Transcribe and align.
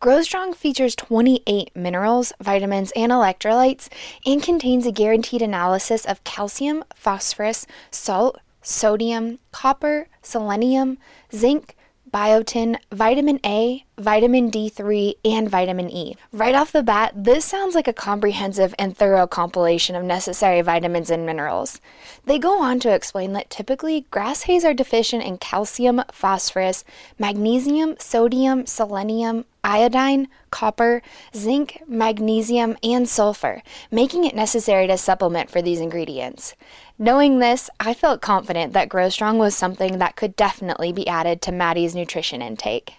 GrowStrong 0.00 0.54
features 0.54 0.94
28 0.94 1.74
minerals, 1.74 2.32
vitamins, 2.40 2.92
and 2.94 3.10
electrolytes 3.10 3.88
and 4.24 4.42
contains 4.42 4.86
a 4.86 4.92
guaranteed 4.92 5.42
analysis 5.42 6.04
of 6.04 6.22
calcium, 6.22 6.84
phosphorus, 6.94 7.66
salt, 7.90 8.38
sodium, 8.62 9.40
copper, 9.50 10.08
selenium, 10.22 10.98
zinc, 11.34 11.74
biotin, 12.10 12.76
vitamin 12.92 13.40
A, 13.44 13.84
vitamin 13.98 14.50
D3, 14.50 15.14
and 15.24 15.48
vitamin 15.48 15.90
E. 15.90 16.16
Right 16.32 16.54
off 16.54 16.72
the 16.72 16.82
bat, 16.82 17.12
this 17.14 17.44
sounds 17.44 17.74
like 17.74 17.88
a 17.88 17.92
comprehensive 17.92 18.74
and 18.78 18.96
thorough 18.96 19.26
compilation 19.26 19.96
of 19.96 20.04
necessary 20.04 20.60
vitamins 20.60 21.10
and 21.10 21.26
minerals. 21.26 21.80
They 22.24 22.38
go 22.38 22.60
on 22.60 22.80
to 22.80 22.94
explain 22.94 23.32
that 23.32 23.50
typically 23.50 24.06
grass 24.10 24.42
hays 24.42 24.64
are 24.64 24.74
deficient 24.74 25.24
in 25.24 25.38
calcium, 25.38 26.02
phosphorus, 26.12 26.84
magnesium, 27.18 27.96
sodium, 27.98 28.66
selenium, 28.66 29.44
iodine, 29.64 30.28
copper, 30.50 31.02
zinc, 31.34 31.82
magnesium, 31.86 32.76
and 32.82 33.08
sulfur, 33.08 33.62
making 33.90 34.24
it 34.24 34.34
necessary 34.34 34.86
to 34.86 34.96
supplement 34.96 35.50
for 35.50 35.62
these 35.62 35.80
ingredients. 35.80 36.54
Knowing 36.98 37.38
this, 37.38 37.70
I 37.78 37.94
felt 37.94 38.20
confident 38.20 38.72
that 38.72 38.88
Grow 38.88 39.08
Strong 39.08 39.38
was 39.38 39.54
something 39.54 39.98
that 39.98 40.16
could 40.16 40.36
definitely 40.36 40.92
be 40.92 41.06
added 41.06 41.40
to 41.42 41.52
Maddie's 41.52 41.94
nutrition 41.94 42.42
intake. 42.42 42.94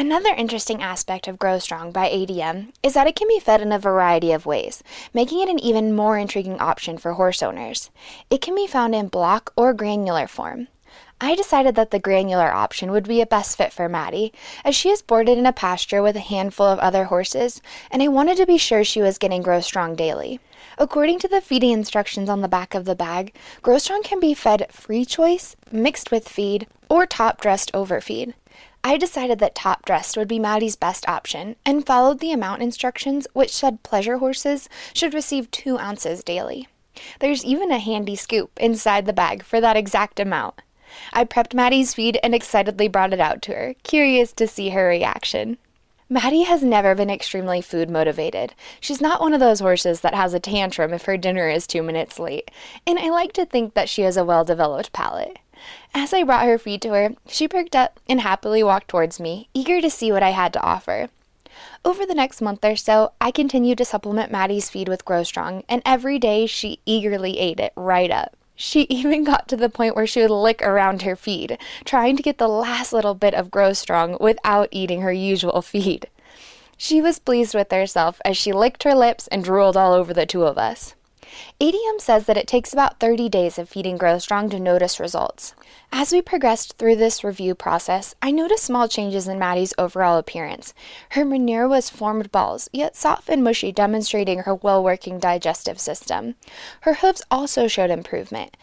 Another 0.00 0.32
interesting 0.32 0.80
aspect 0.80 1.26
of 1.26 1.40
Grow 1.40 1.58
Strong 1.58 1.90
by 1.90 2.08
ADM 2.08 2.72
is 2.84 2.94
that 2.94 3.08
it 3.08 3.16
can 3.16 3.26
be 3.26 3.40
fed 3.40 3.60
in 3.60 3.72
a 3.72 3.80
variety 3.80 4.30
of 4.30 4.46
ways, 4.46 4.80
making 5.12 5.40
it 5.40 5.48
an 5.48 5.58
even 5.58 5.96
more 5.96 6.16
intriguing 6.16 6.60
option 6.60 6.98
for 6.98 7.14
horse 7.14 7.42
owners. 7.42 7.90
It 8.30 8.40
can 8.40 8.54
be 8.54 8.68
found 8.68 8.94
in 8.94 9.08
block 9.08 9.52
or 9.56 9.74
granular 9.74 10.28
form. 10.28 10.68
I 11.20 11.34
decided 11.34 11.74
that 11.74 11.90
the 11.90 11.98
granular 11.98 12.52
option 12.52 12.92
would 12.92 13.08
be 13.08 13.20
a 13.20 13.26
best 13.26 13.58
fit 13.58 13.72
for 13.72 13.88
Maddie, 13.88 14.32
as 14.64 14.76
she 14.76 14.88
is 14.88 15.02
boarded 15.02 15.36
in 15.36 15.46
a 15.46 15.52
pasture 15.52 16.00
with 16.00 16.14
a 16.14 16.20
handful 16.20 16.66
of 16.66 16.78
other 16.78 17.06
horses, 17.06 17.60
and 17.90 18.00
I 18.00 18.06
wanted 18.06 18.36
to 18.36 18.46
be 18.46 18.56
sure 18.56 18.84
she 18.84 19.02
was 19.02 19.18
getting 19.18 19.42
Grow 19.42 19.60
Strong 19.60 19.96
daily. 19.96 20.38
According 20.78 21.18
to 21.20 21.28
the 21.28 21.40
feeding 21.40 21.72
instructions 21.72 22.28
on 22.28 22.40
the 22.40 22.46
back 22.46 22.72
of 22.72 22.84
the 22.84 22.94
bag, 22.94 23.34
Grow 23.62 23.78
Strong 23.78 24.04
can 24.04 24.20
be 24.20 24.32
fed 24.32 24.66
free 24.70 25.04
choice, 25.04 25.56
mixed 25.72 26.12
with 26.12 26.28
feed, 26.28 26.68
or 26.88 27.04
top 27.04 27.40
dressed 27.40 27.72
overfeed. 27.74 28.34
I 28.84 28.96
decided 28.96 29.40
that 29.40 29.56
top 29.56 29.84
dressed 29.84 30.16
would 30.16 30.28
be 30.28 30.38
Maddie's 30.38 30.76
best 30.76 31.08
option 31.08 31.56
and 31.66 31.84
followed 31.84 32.20
the 32.20 32.30
amount 32.30 32.62
instructions, 32.62 33.26
which 33.32 33.52
said 33.52 33.82
pleasure 33.82 34.18
horses 34.18 34.68
should 34.94 35.14
receive 35.14 35.50
two 35.50 35.78
ounces 35.78 36.22
daily. 36.22 36.68
There's 37.18 37.44
even 37.44 37.72
a 37.72 37.80
handy 37.80 38.14
scoop 38.14 38.52
inside 38.60 39.04
the 39.04 39.12
bag 39.12 39.42
for 39.42 39.60
that 39.60 39.76
exact 39.76 40.20
amount. 40.20 40.60
I 41.12 41.24
prepped 41.24 41.54
Maddie's 41.54 41.94
feed 41.94 42.18
and 42.22 42.34
excitedly 42.34 42.88
brought 42.88 43.12
it 43.12 43.20
out 43.20 43.42
to 43.42 43.52
her, 43.52 43.74
curious 43.82 44.32
to 44.34 44.46
see 44.46 44.70
her 44.70 44.88
reaction. 44.88 45.58
Maddie 46.10 46.44
has 46.44 46.62
never 46.62 46.94
been 46.94 47.10
extremely 47.10 47.60
food 47.60 47.90
motivated. 47.90 48.54
She's 48.80 49.00
not 49.00 49.20
one 49.20 49.34
of 49.34 49.40
those 49.40 49.60
horses 49.60 50.00
that 50.00 50.14
has 50.14 50.32
a 50.32 50.40
tantrum 50.40 50.94
if 50.94 51.04
her 51.04 51.18
dinner 51.18 51.50
is 51.50 51.66
two 51.66 51.82
minutes 51.82 52.18
late, 52.18 52.50
and 52.86 52.98
I 52.98 53.10
like 53.10 53.34
to 53.34 53.44
think 53.44 53.74
that 53.74 53.90
she 53.90 54.02
has 54.02 54.16
a 54.16 54.24
well 54.24 54.44
developed 54.44 54.92
palate. 54.92 55.38
As 55.94 56.14
I 56.14 56.22
brought 56.22 56.46
her 56.46 56.56
feed 56.56 56.80
to 56.82 56.90
her, 56.90 57.10
she 57.26 57.46
perked 57.46 57.76
up 57.76 58.00
and 58.08 58.22
happily 58.22 58.62
walked 58.62 58.88
towards 58.88 59.20
me, 59.20 59.48
eager 59.52 59.80
to 59.82 59.90
see 59.90 60.10
what 60.10 60.22
I 60.22 60.30
had 60.30 60.54
to 60.54 60.62
offer. 60.62 61.10
Over 61.84 62.06
the 62.06 62.14
next 62.14 62.40
month 62.40 62.64
or 62.64 62.76
so, 62.76 63.12
I 63.20 63.30
continued 63.30 63.78
to 63.78 63.84
supplement 63.84 64.32
Maddie's 64.32 64.70
feed 64.70 64.88
with 64.88 65.04
Grow 65.04 65.22
Strong, 65.24 65.64
and 65.68 65.82
every 65.84 66.18
day 66.18 66.46
she 66.46 66.80
eagerly 66.86 67.38
ate 67.38 67.60
it 67.60 67.72
right 67.76 68.10
up. 68.10 68.36
She 68.60 68.82
even 68.90 69.24
got 69.24 69.48
to 69.48 69.56
the 69.56 69.70
point 69.70 69.94
where 69.94 70.06
she 70.06 70.20
would 70.20 70.30
lick 70.30 70.60
around 70.60 71.02
her 71.02 71.16
feed, 71.16 71.56
trying 71.84 72.16
to 72.16 72.22
get 72.22 72.38
the 72.38 72.48
last 72.48 72.92
little 72.92 73.14
bit 73.14 73.32
of 73.32 73.50
Grow 73.50 73.72
Strong 73.72 74.18
without 74.20 74.68
eating 74.72 75.00
her 75.00 75.12
usual 75.12 75.62
feed. 75.62 76.08
She 76.76 77.00
was 77.00 77.18
pleased 77.18 77.54
with 77.54 77.70
herself 77.70 78.20
as 78.24 78.36
she 78.36 78.52
licked 78.52 78.82
her 78.82 78.94
lips 78.94 79.28
and 79.28 79.42
drooled 79.42 79.76
all 79.76 79.92
over 79.94 80.12
the 80.12 80.26
two 80.26 80.42
of 80.42 80.58
us. 80.58 80.94
ADM 81.60 82.00
says 82.00 82.26
that 82.26 82.36
it 82.36 82.46
takes 82.46 82.72
about 82.72 83.00
30 83.00 83.28
days 83.28 83.58
of 83.58 83.68
feeding 83.68 83.96
Grow 83.96 84.18
Strong 84.18 84.50
to 84.50 84.60
notice 84.60 85.00
results. 85.00 85.54
As 85.92 86.12
we 86.12 86.22
progressed 86.22 86.76
through 86.78 86.96
this 86.96 87.24
review 87.24 87.54
process, 87.54 88.14
I 88.22 88.30
noticed 88.30 88.64
small 88.64 88.88
changes 88.88 89.26
in 89.26 89.38
Maddie's 89.38 89.74
overall 89.78 90.18
appearance. 90.18 90.74
Her 91.10 91.24
manure 91.24 91.66
was 91.66 91.90
formed 91.90 92.30
balls, 92.30 92.68
yet 92.72 92.96
soft 92.96 93.28
and 93.28 93.42
mushy, 93.42 93.72
demonstrating 93.72 94.40
her 94.40 94.54
well 94.54 94.82
working 94.82 95.18
digestive 95.18 95.80
system. 95.80 96.34
Her 96.82 96.94
hooves 96.94 97.22
also 97.30 97.68
showed 97.68 97.90
improvement. 97.90 98.56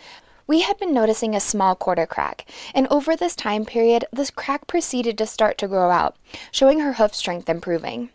We 0.47 0.61
had 0.61 0.77
been 0.77 0.93
noticing 0.93 1.35
a 1.35 1.39
small 1.39 1.75
quarter 1.75 2.05
crack, 2.05 2.45
and 2.73 2.87
over 2.89 3.15
this 3.15 3.35
time 3.35 3.65
period, 3.65 4.05
this 4.13 4.29
crack 4.29 4.67
proceeded 4.67 5.17
to 5.17 5.25
start 5.25 5.57
to 5.57 5.67
grow 5.67 5.89
out, 5.89 6.15
showing 6.51 6.79
her 6.79 6.93
hoof 6.93 7.15
strength 7.15 7.49
improving. 7.49 8.09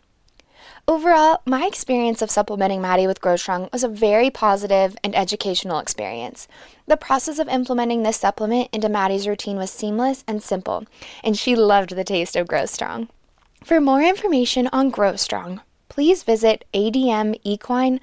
Overall, 0.91 1.39
my 1.45 1.65
experience 1.67 2.21
of 2.21 2.29
supplementing 2.29 2.81
Maddie 2.81 3.07
with 3.07 3.21
Grow 3.21 3.37
Strong 3.37 3.69
was 3.71 3.81
a 3.81 3.87
very 3.87 4.29
positive 4.29 4.97
and 5.05 5.15
educational 5.15 5.79
experience. 5.79 6.49
The 6.85 6.97
process 6.97 7.39
of 7.39 7.47
implementing 7.47 8.03
this 8.03 8.17
supplement 8.17 8.67
into 8.73 8.89
Maddie's 8.89 9.25
routine 9.25 9.55
was 9.55 9.71
seamless 9.71 10.25
and 10.27 10.43
simple, 10.43 10.83
and 11.23 11.37
she 11.37 11.55
loved 11.55 11.91
the 11.95 12.03
taste 12.03 12.35
of 12.35 12.49
Grow 12.49 12.65
Strong. 12.65 13.07
For 13.63 13.79
more 13.79 14.01
information 14.01 14.67
on 14.73 14.89
Grow 14.89 15.15
Strong, 15.15 15.61
please 15.87 16.23
visit 16.23 16.65
admequine.com. 16.73 18.01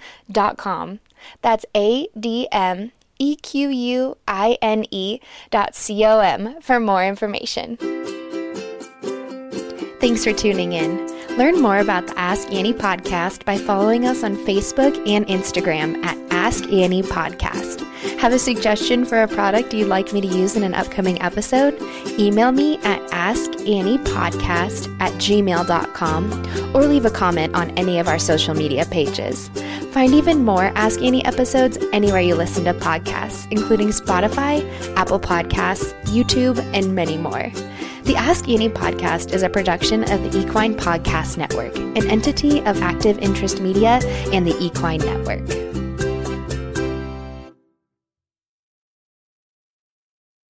That's 1.42 1.66
A 1.76 2.08
D 2.18 2.48
M 2.50 2.92
E 3.18 3.36
Q 3.36 3.68
U 3.68 4.16
I 4.26 4.56
N 4.62 4.86
E 4.90 5.20
dot 5.50 5.74
C 5.74 6.06
O 6.06 6.20
M 6.20 6.58
for 6.62 6.80
more 6.80 7.04
information. 7.04 7.76
Thanks 10.00 10.24
for 10.24 10.32
tuning 10.32 10.72
in. 10.72 11.17
Learn 11.38 11.62
more 11.62 11.78
about 11.78 12.08
the 12.08 12.18
Ask 12.18 12.52
Annie 12.52 12.74
podcast 12.74 13.44
by 13.44 13.58
following 13.58 14.04
us 14.04 14.24
on 14.24 14.34
Facebook 14.38 15.08
and 15.08 15.24
Instagram 15.28 16.04
at 16.04 16.18
Ask 16.32 16.64
Annie 16.64 17.04
Podcast. 17.04 17.84
Have 18.18 18.32
a 18.32 18.40
suggestion 18.40 19.04
for 19.04 19.22
a 19.22 19.28
product 19.28 19.72
you'd 19.72 19.86
like 19.86 20.12
me 20.12 20.20
to 20.20 20.26
use 20.26 20.56
in 20.56 20.64
an 20.64 20.74
upcoming 20.74 21.22
episode? 21.22 21.80
Email 22.18 22.50
me 22.50 22.78
at 22.78 23.00
askanniepodcast 23.10 25.00
at 25.00 25.12
gmail.com 25.12 26.74
or 26.74 26.86
leave 26.86 27.04
a 27.04 27.10
comment 27.10 27.54
on 27.54 27.70
any 27.78 28.00
of 28.00 28.08
our 28.08 28.18
social 28.18 28.54
media 28.54 28.84
pages. 28.86 29.48
Find 29.92 30.14
even 30.14 30.44
more 30.44 30.72
Ask 30.74 31.00
Annie 31.00 31.24
episodes 31.24 31.78
anywhere 31.92 32.20
you 32.20 32.34
listen 32.34 32.64
to 32.64 32.74
podcasts, 32.74 33.46
including 33.52 33.90
Spotify, 33.90 34.68
Apple 34.96 35.20
Podcasts, 35.20 35.92
YouTube, 36.06 36.58
and 36.74 36.96
many 36.96 37.16
more. 37.16 37.52
The 38.08 38.16
Ask 38.16 38.48
Annie 38.48 38.70
podcast 38.70 39.34
is 39.34 39.42
a 39.42 39.50
production 39.50 40.10
of 40.10 40.22
the 40.22 40.40
Equine 40.40 40.74
Podcast 40.74 41.36
Network, 41.36 41.76
an 41.76 42.08
entity 42.08 42.60
of 42.60 42.80
Active 42.80 43.18
Interest 43.18 43.60
Media 43.60 44.00
and 44.32 44.46
the 44.46 44.56
Equine 44.58 45.00
Network. 45.00 45.87